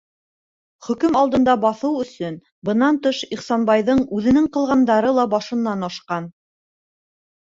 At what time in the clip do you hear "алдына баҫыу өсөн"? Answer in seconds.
1.17-2.37